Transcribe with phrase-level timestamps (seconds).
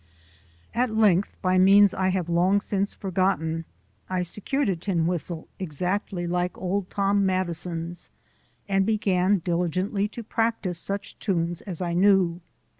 [0.73, 3.65] At length, by means I have long since forgotten,
[4.09, 8.09] I secured a tin whistle exactly like Old Tom Madison's
[8.67, 12.41] and began diligently to practise such tunes as I knew.